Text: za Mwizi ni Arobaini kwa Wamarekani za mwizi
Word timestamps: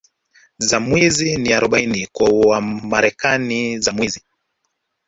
za 0.57 0.79
Mwizi 0.79 1.37
ni 1.37 1.53
Arobaini 1.53 2.07
kwa 2.11 2.29
Wamarekani 2.29 3.79
za 3.79 3.91
mwizi 3.91 4.21